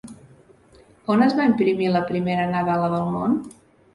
On 1.15 1.25
es 1.25 1.35
va 1.41 1.45
imprimir 1.49 1.91
la 1.97 2.03
primera 2.09 2.47
nadala 2.53 2.91
del 2.97 3.09
món? 3.17 3.37